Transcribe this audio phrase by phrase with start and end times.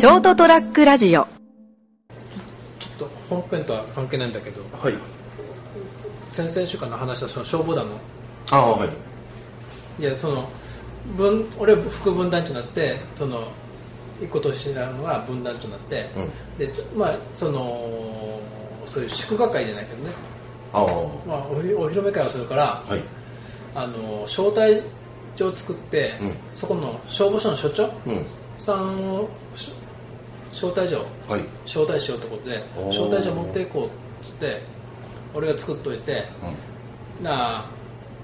[0.00, 1.28] ショートトラックラジオちょっ
[3.00, 4.94] と本編とは関係ないんだけどはい。
[6.32, 7.96] 先々週間の話したその消防団の
[8.50, 8.88] ああ、はい。
[10.00, 10.48] いやその
[11.18, 13.52] 分俺副分団長になってその
[14.22, 16.08] 一個年下なのが分団長になって、
[16.56, 18.40] でちょまあその
[18.86, 20.12] そういう祝賀会じゃないけどね、
[20.72, 20.86] ああ、
[21.28, 23.04] まあ、おひお披露目会をするから、はい。
[23.74, 24.82] あの招待
[25.36, 28.26] 状を作って、うんそこの消防署の所長うん。
[28.56, 29.72] さんをし
[30.52, 31.42] 招待状はい。
[31.64, 33.90] 招待しようってことで招待状持っていこうっ
[34.26, 34.62] つって
[35.34, 36.24] 俺が作っといて
[37.18, 37.24] うん。
[37.24, 37.70] な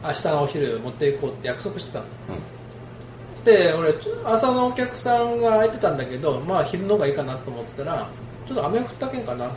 [0.03, 3.45] あ明日のお昼持っていこうって約束してたのうん。
[3.45, 3.95] で俺
[4.25, 8.11] 朝のお客さんが空いてたんだけどまあ昼の方がいいかなと思ってたら
[8.47, 9.53] ちょっと雨降ったけんかな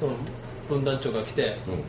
[0.00, 0.12] その
[0.68, 1.84] 分団長が来てうん。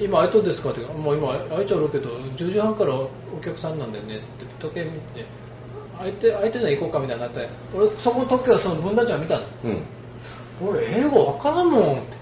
[0.00, 3.10] 今空いとんですか?」ってもう今空いちゃうけど10時半からお
[3.42, 5.26] 客さんなんだよね」って時計見て
[6.00, 9.42] 「空いて空いてない行こうか」みたいになって俺そこの時はその分団長が見たの。
[9.64, 9.82] うん。
[10.62, 12.20] 俺英語わからんもんって。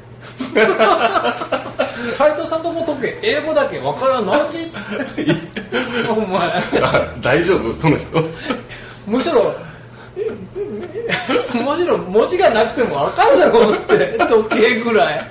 [2.10, 4.58] 斉藤さんとこの時計英語だけわからん何時
[6.10, 6.40] お前。
[6.82, 7.74] あ大丈夫？
[7.80, 8.20] その人。
[9.06, 9.54] むしろ
[11.54, 14.18] むしろ文字がなくてもわかるだろうって。
[14.18, 15.26] 時計ぐらい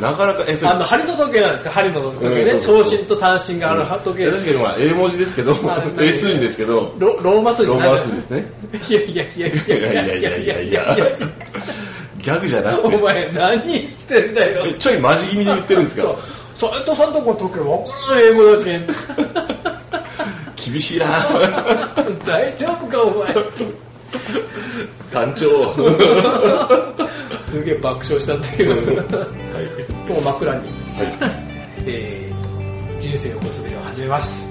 [0.00, 2.60] なかなか、え、それあの針の時計なんですよ針の時計ね。
[2.60, 5.56] 長針と短針がある時計確かにまあ、英文字ですけど、
[6.00, 7.68] 英数字ですけど、ロローマ数字。
[7.68, 8.52] ローマ数字ですね。
[8.88, 10.94] いやいやいやいやいやいやいやいや。
[10.94, 11.16] いや
[12.18, 14.66] ギャグじゃなくおて、前何言ってんだよ。
[14.66, 16.02] えちょいマジ気味に言ってるんですか？
[16.56, 16.70] そう。
[16.72, 18.80] 斉藤さんとこの時計わからん英語だけ。
[20.70, 21.28] 厳しいな。
[22.26, 23.34] 大丈夫かお前。
[25.12, 25.74] 団長。
[27.44, 29.04] すげえ爆笑したっていう
[30.08, 30.14] はい。
[30.14, 30.72] もう枕に、はい。
[31.86, 32.38] えー
[33.00, 34.47] 人生をこすべりを始めます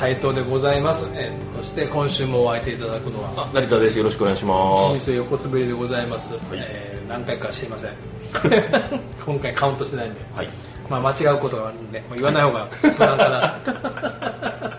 [0.00, 3.98] 斉藤でございます、えーそして今週もお相手いただくのはあ、成田です。
[3.98, 4.96] よろしくお願いします。
[4.96, 7.92] 人生横滑りでございます、えー何回か知りません
[9.26, 10.48] 今回カウントしてないんで、はい。
[10.88, 14.78] まあ、間違うことがあるんでもう言わない方が無難かな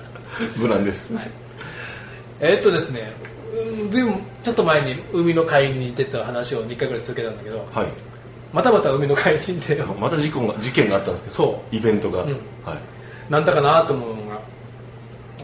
[0.57, 1.13] 無難です。
[1.13, 1.29] はい
[2.39, 3.13] えーっとですね
[3.83, 7.87] うんずいぶんちょっと前に海の帰りに行ってた話を2回ぐらい続けたんだけどはい。
[8.51, 12.23] またまた海の帰りに行ってまた事故が、事件があったんですけど、そイベントが。
[12.23, 12.29] うん
[12.65, 12.77] はい。
[13.29, 14.20] なんだかなと思う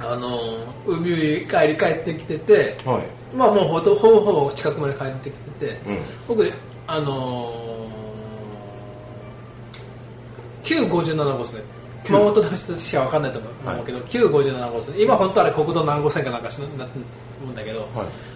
[0.02, 0.30] あの
[0.85, 3.35] 海に帰り帰ってきててはい。
[3.35, 6.00] まあもうほとほぼほぼ近くまで帰ってきてて、うん。
[6.28, 6.52] 僕
[6.88, 11.62] あのー、957号線
[12.06, 17.00] 熊本の人しか分かんないと思う,、はいけど957号線今本当あれ国道何号線かなんかしななって
[17.41, 17.90] 思うんだけど、はい。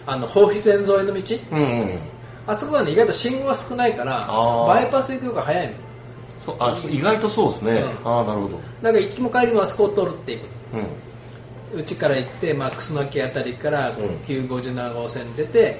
[0.05, 1.99] あの豊肥線沿いの道うんうん。
[2.47, 4.27] あそこはね意外と信号が少ないから
[4.67, 5.73] バイパス行くのが早いの
[6.43, 7.85] そうあ意外とそうですね。
[8.03, 8.57] うんああ、なるほど。
[8.81, 10.87] だから行きも帰りもあそこを通るっていくうん。
[11.73, 13.95] うちから行って、まあ、楠木あたりからうん。
[14.23, 15.77] 957号線出て、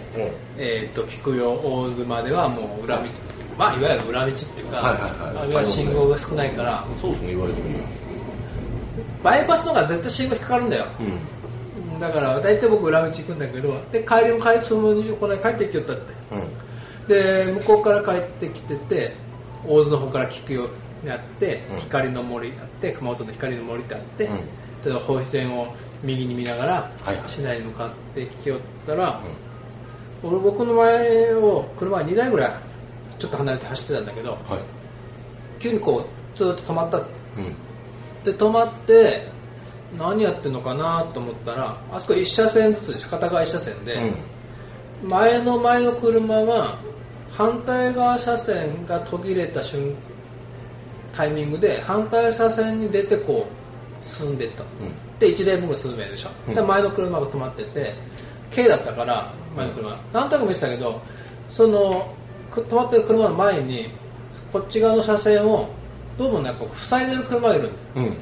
[0.58, 3.10] えー、と菊代大津まではもう裏道
[3.58, 5.44] まあいわゆる裏道っていうか、はいはいはい。
[5.44, 6.86] あれは信号が少ないから。
[7.02, 7.88] そうですね、言われてみれば。
[9.24, 10.88] バイパスの方が絶対信号引っかかるんだよ。
[11.00, 12.00] うん。
[12.00, 16.02] だから大体僕裏道行くんだけどで帰りも帰そのままこの間帰ってきよったって。
[16.32, 17.08] うん。
[17.08, 19.14] で向こうから帰ってきてて
[19.68, 20.70] 大津の方から菊代
[21.04, 24.38] にあって、うん光の森あって熊本の光の森ってあって、うん
[24.84, 26.74] で豊肥線を右に見ながら、
[27.04, 29.22] はいはい市内に向かってきよったら、
[30.24, 32.52] 俺僕の前を車2台ぐらい
[33.20, 34.40] ちょっと離れて走ってたんだけどはい。
[35.62, 37.06] 急にこうずっと止まったうん。
[38.24, 39.28] で止まって
[39.98, 43.94] 何やってんのかなと思ったらあそこ1車線ずつ片側1車線で、
[45.04, 45.10] うん。
[45.10, 46.80] 前の前の車が
[47.32, 49.96] 反対側車線が途切れた瞬
[51.16, 54.64] タイミングで反対車線に出てこう進んでいった。
[54.64, 55.20] のうん。
[55.20, 56.56] で1台分が進めるでしょ、うん。
[56.56, 57.94] で前の車が止まってて
[58.54, 61.02] 軽だったから前の車、何となく見てたけど
[61.50, 62.14] その
[62.52, 63.92] く止まってる車の前に
[64.52, 65.70] こっち側の車線を
[66.18, 68.04] どうもなんか塞いでる車がいるの。
[68.04, 68.18] うん。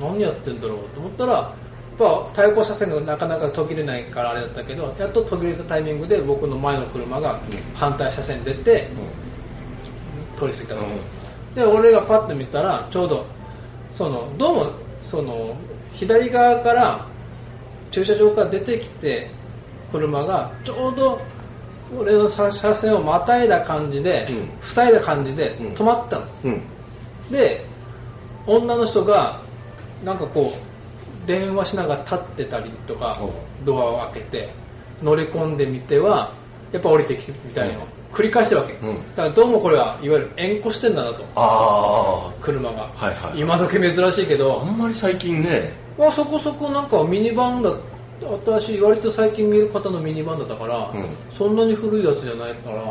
[0.00, 1.54] 何やってんだろうと思ったらや
[1.94, 7.40] っぱ対向車線がなかなか途切れないからあれだったけどやっと途切れたタイミングで僕の前の車が
[7.74, 8.88] 反対車線に出て
[10.38, 10.82] 通り過ぎたの、
[11.54, 13.26] で俺がパッと見たらちょうど
[13.96, 14.72] そのどうも
[15.10, 15.56] その
[15.92, 17.06] 左側から
[17.90, 19.30] 駐車場から出てきて
[19.90, 21.20] 車がちょうど
[21.96, 26.52] 俺の車車線をまたいだ感じで、うん塞いだ感じでうん止まったの、うん。
[26.52, 26.62] うん。
[27.30, 27.66] で
[28.46, 29.42] 女の人が
[30.04, 34.54] なんかこう電話しながら立ってたりとかうドアを開けて
[35.02, 36.34] 乗り込んでみては
[36.72, 37.78] やっぱ降りてきてみたいな
[38.12, 38.96] 繰り返してるわけ、うん。
[39.16, 41.24] だからどうもこれはいわゆる円弧してんだなと。
[41.34, 43.40] あ車が、はいはい。
[43.40, 45.70] 今時珍しいけああど、んまり最近ね。
[45.98, 47.74] まあ、そこそこなんかミニバンだ
[48.22, 51.06] 私割と最近見る方のミニバンだったから、うん。
[51.36, 52.82] そんなに古いやつじゃないから、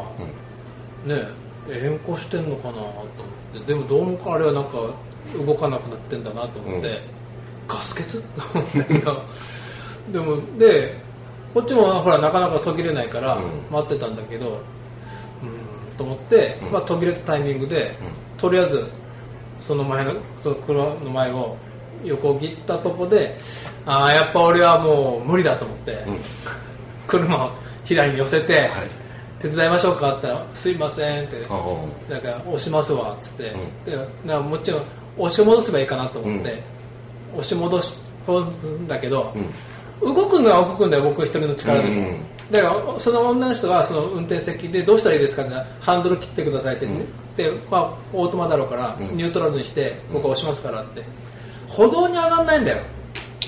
[1.05, 1.09] うん。
[1.09, 1.27] ね
[1.69, 3.05] え変更してんのかなと思っ
[3.53, 3.59] て。
[3.65, 4.71] でもどうもあれはなんか
[5.45, 6.97] 動かなくなってんだなと思って、うん。
[7.67, 8.05] ガス欠？
[10.11, 10.95] でもで
[11.53, 13.43] こっちもほらなかなか途切れないからうん。
[13.69, 14.61] 待ってたんだけど
[15.43, 16.71] うんと思って、うん。
[16.71, 17.95] まあ、途切れたタイミングで、
[18.37, 18.85] とりあえず
[19.59, 21.57] その前のその車の前を
[22.03, 23.37] 横切ったとこで
[23.85, 26.19] ああやっぱ俺はもう無理だと思って、うん。
[27.07, 27.51] 車を
[27.85, 29.01] 左に寄せて、はい
[29.41, 33.83] 手伝いましょうかって言ったらすいませんってああなんか押しますわっつって、うん。
[33.83, 34.83] でなもちろん
[35.17, 36.61] 押し戻せばいいかなと思って、
[37.33, 39.45] 押し戻すんだけどう、ん
[40.01, 41.97] 動くのは動くんだよ僕一人の力でも、うん。
[41.97, 42.15] うん
[42.51, 47.07] だからその女の人がその運転席でどうしたらいいですかってハンドル切ってくださいって、うん。
[47.37, 49.15] でまあ、オートマだろうから、うん。
[49.15, 51.03] ニュートラルにして僕は押しますからって。
[51.69, 52.83] 歩道に上がんないんだよ。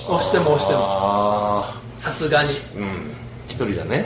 [0.07, 0.79] 押しても押しても。
[0.81, 2.49] あさすがに。
[2.49, 3.13] あうん。
[3.47, 4.05] 一人じゃね。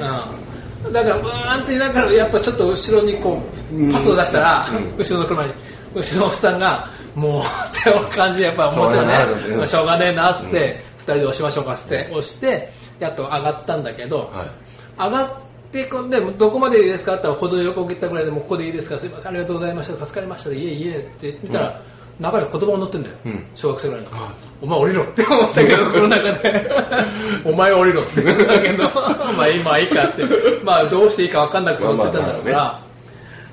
[0.84, 3.40] うん、だからブーンってながらやっぱちょっと後ろにこ
[3.72, 4.98] うパスを出したら、うん。
[4.98, 5.54] 後ろの車に
[5.94, 9.58] 後ろのおっさんがもうっていう感じでやっぱもちろんね。
[9.58, 15.00] ねしょうがねえなっつって、うん二人で押しましょうかって押してやっと上がったんだけど、はい。
[15.00, 15.30] 上がっ
[15.72, 17.14] てこんでどこまでいいですか？
[17.14, 19.00] って言ったら歩道横切ったぐらいでもうここでいいですか？
[19.00, 21.82] すいませんありがとうございました助かりましたいえいえって見たら、
[22.20, 23.46] 中に子供が乗ってんだよ、うん。
[23.54, 24.32] 小学生ぐらいの、はい。
[24.62, 26.70] お前降りろって思ったけど、 この中で。
[27.46, 28.24] お前降りろって。
[28.24, 30.24] 言うんだけど、まあ今いいかって。
[30.64, 32.82] まあどうしていいか分かんなくて乗ってたんだろうかまあ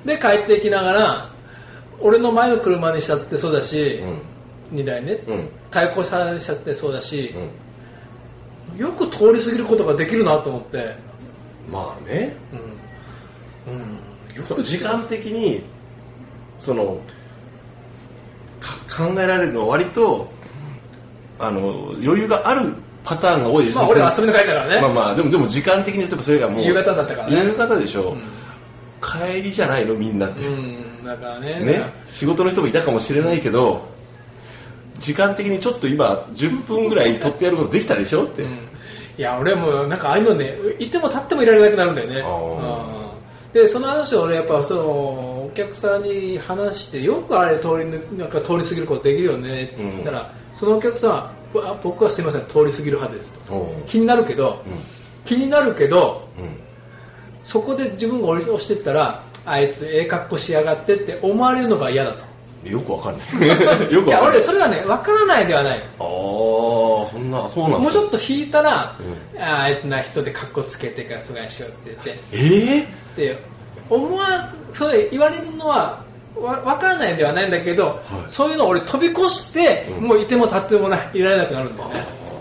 [0.07, 0.15] ら。
[0.15, 1.25] で、帰っていきながら、
[2.01, 4.21] 俺の前の車にしちゃってそうだし、うん
[4.71, 10.95] 2台ね、うん対向車にしちゃってそうだしう、んよく通り過ぎることができるなと思って。
[11.69, 12.35] まあね
[13.67, 13.73] うん。
[13.73, 14.35] うん。
[14.35, 15.63] よそう時間的に
[16.59, 16.99] その
[18.59, 20.29] か考えられるのは割と
[21.39, 24.81] あの余裕があるパターンが多いですまあ俺は遊びの帰りだからね。
[24.81, 28.21] まあまあでもでも時間的に言ってもそれがもう夕方だったからね夕方でしょ、うん
[29.05, 31.63] 帰りじゃないのみんなって、うん、だからね。
[31.63, 33.87] ね仕事の人もいたかもしれないけど
[34.99, 38.49] 時間的にちょっと今10分ぐらい取ってやることできたでしょって、うん。
[39.17, 42.23] いや俺もなんかああいうのねいても立ってもいられなくなるんだよね。
[43.53, 44.83] でその話を俺やっぱその
[45.45, 53.33] お客さんに話してよくあれ通り抜なんか通り過ぎることできるよねって言ったら、そのお客さんはあ僕はすいません通り過ぎる派です。
[53.47, 54.73] と気になるけど、うん。
[55.23, 56.57] 気になるけどうん。
[57.45, 62.23] そこで自分が押してったらあいつええ格好しやがってって思われるのが嫌だと
[62.65, 63.47] よくわかんない。
[63.93, 64.37] よくいやわかんない。
[64.37, 65.77] 俺それがね分からないではない。
[65.77, 72.23] ああそんなそうなんもうちょっとと引いたら、うああいつな人で格好つけてからそがしようって言って。
[72.33, 73.39] ええで
[73.89, 76.03] 思わそれ言われるのは
[76.35, 77.99] わ分からないではないんだけど、はい。
[78.27, 80.07] そういうのを俺飛び越して、うん。
[80.07, 81.95] もういても立ってもないいられなくなるんだよね、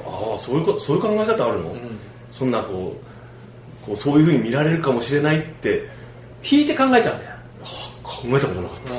[0.07, 1.99] ああそういうこそういう考え方あるの、うん。
[2.33, 2.97] そんなこ
[3.85, 5.89] うこうそういうふうに見られるかもしれないって。
[6.47, 7.67] 引いて考えちゃうんだよ、あ
[8.03, 8.95] 考えたことなかった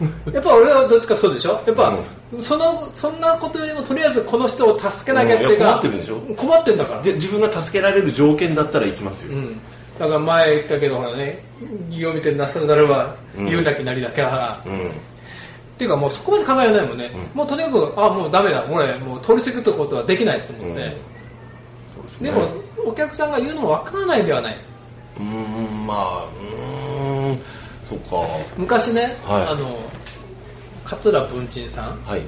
[0.32, 1.62] やっぱ俺はどっちかそうでしょ？
[1.66, 1.98] やっぱ、
[2.40, 6.20] そのそんなことよりもとりあえずこの人を助けなきゃっていううん困ってるんでしょ？
[6.36, 7.02] 困ってんだから。
[7.02, 9.60] で自分が助けられる条件だったら行きますよ、うん、
[9.98, 11.44] だから前言ったけどほらね
[11.90, 13.46] 義を見てなさるならばうん。
[13.46, 14.80] 言うなきなりだけだから、うん。
[14.80, 14.82] っ
[15.78, 17.38] ていうかもうそこまで考えられないもんね、うん。
[17.38, 18.64] もうとにかくあもうダメだ。
[18.70, 20.96] 俺もう通り過ぎることはできないと思って、で
[22.08, 22.30] すね。
[22.30, 22.48] でも
[22.86, 24.58] お客さんが言うのもわからないではない。
[25.18, 27.40] うーんまあうーん
[27.88, 28.26] そっか。
[28.56, 29.46] 昔ね、はい。
[29.46, 29.78] あの
[30.84, 32.22] 桂文鎮さんはい。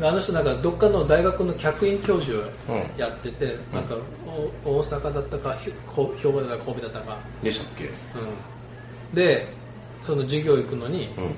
[0.00, 2.48] あの人なんかどっかの大学の客員教授
[2.96, 3.96] やってて、なんか
[4.64, 7.84] お大阪だったか兵庫だったか神戸だったか、でしたっけ？
[7.84, 9.52] うん、で
[10.02, 11.34] その授業行くのに、うん。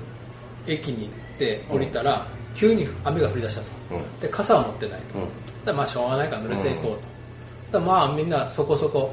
[0.65, 2.25] 駅に行って降りたら、
[2.55, 3.67] 急に雨が降り出したと。
[3.91, 4.19] うん。
[4.21, 5.25] で傘は持ってないと、うん。
[5.25, 5.33] だか
[5.65, 7.05] らまあしょうがないから濡れていこうと、だか
[7.73, 9.11] らまあみんなそこそこ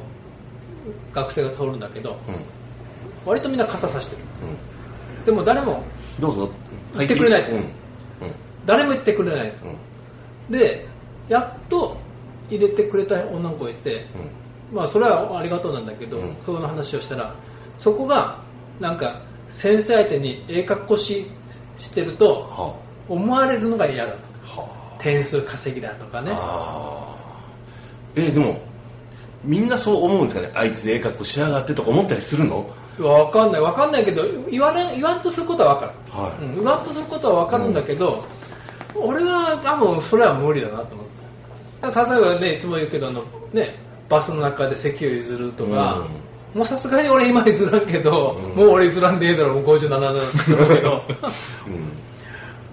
[1.12, 2.34] 学生が通るんだけどうん
[3.24, 4.22] 割とみんな傘さしてる。
[5.18, 5.24] うん。
[5.24, 5.84] でも誰も
[6.20, 6.50] どうぞ。
[6.94, 7.50] 言ってくれない。
[7.50, 7.56] うん。
[7.56, 7.64] うん。
[8.66, 9.48] 誰も言ってくれない。
[10.48, 10.52] うん。
[10.52, 10.88] で
[11.28, 11.96] やっと
[12.48, 14.06] 入れてくれた女の子がいて、
[14.72, 16.36] まあそれはありがとうなんだけど、うん。
[16.44, 17.34] その話をしたら
[17.78, 18.42] そこが
[18.80, 21.26] なんか先生相手にええ格好し
[21.78, 22.76] してるとは
[23.08, 24.18] 思われるのが嫌だと。
[24.56, 24.60] あ。
[24.62, 26.30] は点数稼ぎだとかあね
[28.16, 28.60] えーでも
[29.44, 30.50] みんなそう思うんですかね。
[30.54, 32.68] あいつええ格好しやがってとか思ったりするの？
[33.02, 33.60] わかんない。
[33.60, 36.44] わかんないけど言われ言わんとすることはわかる、はい。
[36.44, 38.24] うん言わんとすることはわかるんだけど、
[38.94, 42.10] 俺は多分それは無理だなと思って。
[42.10, 43.78] 例えばねいつも言うけどあのね
[44.08, 46.06] バスの中で席を譲るとか、
[46.54, 48.56] もうさすがに俺今譲らんけど、うん。
[48.56, 51.02] もう俺譲らんでいいだろうもう57だろうけど。
[51.66, 51.92] うん。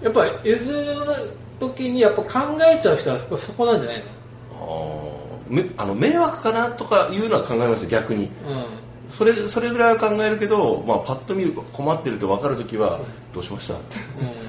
[0.02, 4.04] やっぱり譲る時にやっぱ考えちゃう人はそこなんじゃない
[4.52, 5.18] あー。
[5.48, 8.30] めあの迷惑かなとかいうのは考えました逆に。
[8.44, 8.66] の
[9.10, 13.00] それそれぐらいは考えるけど、まあ、パッと見る困ってるって分かるときは
[13.32, 13.96] どうしましたって。
[14.20, 14.48] うん、うん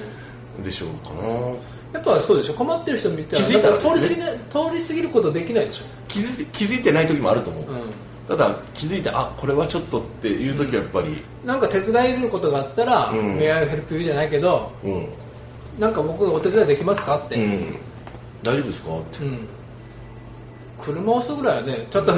[0.64, 1.30] でしょうかな。
[1.94, 2.54] やっぱそうでしょ。
[2.54, 4.40] 困ってる人見たら気づいたらだから通り過ぎ
[4.76, 7.94] 通り過ぎることできないでしょ、気づい気づいてない時もあると思う、うん。
[8.28, 11.24] ただ気づいてあこれはちょっとっていう時はやっぱり。
[11.46, 13.38] なんか手伝えることがあったら、うん。
[13.38, 15.08] メアヘルプユーじゃないけどうん、
[15.80, 17.76] なんか僕お手伝いできますかって、うん、
[18.44, 19.48] 大丈夫ですかって、うん
[20.82, 22.14] 車押すぐらいはねちょっと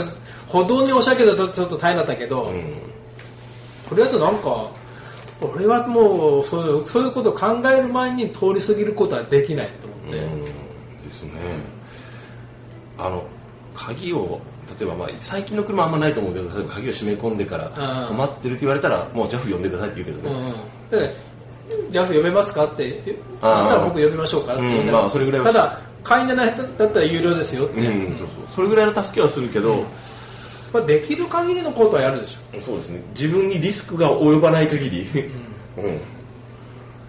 [0.48, 2.80] 歩道に押し上げたとちょっと大変だったけど、うん。
[3.90, 4.72] とりあえずなんか
[5.42, 10.46] 俺はもうそういうそういうことを考える前に通り過ぎることはできないと思って、うん。
[10.46, 11.32] ですね。
[12.98, 13.26] あの
[13.74, 14.42] 鍵を
[14.80, 17.68] 例えば、まあ、最近の車はあんまないと思うけど例えば鍵を閉め込んでから
[18.10, 18.16] うん。
[18.16, 20.46] 困ってるって言われたらもう JAF 呼んでくださいって言うけどね、うん。
[20.48, 21.16] うんで
[21.90, 23.02] じゃあ呼べますかって
[23.42, 24.92] あったら僕呼びましょうかって言ううん。
[24.92, 28.48] まあそれぐらいはただ会員じゃない人だったら有料ですよって、うんそうそう。
[28.56, 29.86] それぐらいの助けはするけど、
[30.74, 33.02] まあ、できる限りのことはやるでしょ、そうですね。
[33.14, 35.08] 自分にリスクが及ばない限り、
[35.78, 35.84] うん。
[35.84, 36.02] うん、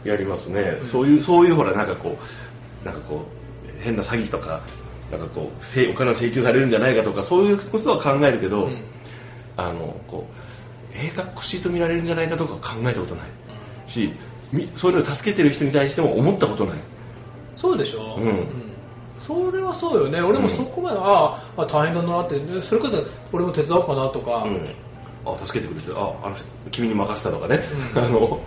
[0.04, 2.18] やりますね、そういうそういうほらなんかこ
[2.82, 3.26] うなんかこ
[3.78, 4.62] う変な詐欺とか
[5.10, 8.84] なんかこうせお金を請求されるんじゃないかとかそういうことは考えるけど、うん。
[9.56, 10.34] あのこう
[10.94, 13.28] ええかっこしいと見られるんじゃないかとか考えたことない。
[13.86, 14.12] し
[14.52, 16.78] みそういうのを助けてる人に対しても思ったことない。
[17.56, 18.71] そうでしょ、うん
[19.26, 20.20] それはそうよね。
[20.20, 22.38] 俺もそこまで、ああ大変だなって。
[22.38, 23.02] でそれこそ
[23.32, 24.68] 俺も手伝おうかなとか、うん。
[25.24, 25.92] あ助けてくれて。
[25.94, 26.36] ああの
[26.70, 27.60] 君に任せたとかね、
[27.94, 28.04] うん。
[28.04, 28.40] あの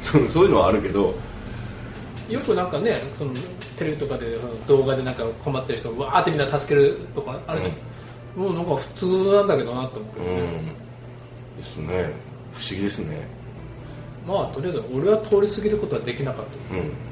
[0.00, 1.14] そうそういうのはあるけど。
[2.28, 3.32] よくなんかねその
[3.76, 7.68] テレビとかで動画でなんか困ってる人をわーってみんな助けるとかあれと、
[8.40, 10.76] もうなんか普通なんだけどなと思って、うん。
[11.56, 12.14] ですね。
[12.52, 13.26] 不思議ですね。
[14.26, 16.74] まあとりあえず俺は通り過ぎることはできなかった。
[16.74, 17.11] うん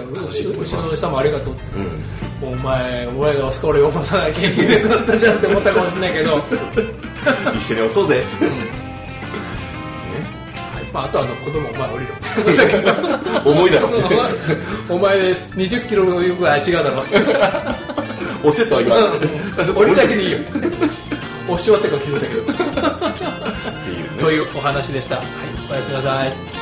[0.00, 1.78] うちの人もありがとうって。
[1.78, 2.52] うん。
[2.52, 6.42] お前お前が押すから俺押さなきゃいけなくなったじゃんって思ったかもしれないけど、
[7.54, 8.48] 一緒に押そうぜ、うん。
[8.48, 8.56] ね
[10.92, 12.14] まあ、あとはあの子供お前降りろ。
[12.14, 13.88] っ て重いだろ。
[14.88, 17.04] お前20キロの行くは違うだろ。
[18.44, 19.06] 押せとは言わな
[19.64, 20.38] い降りるだけでいいよ。
[21.48, 22.42] 押し終わってから気づいたけど。
[22.42, 24.22] っていうね。
[24.22, 25.24] というお話でした、はい、
[25.70, 26.61] おやすみなさい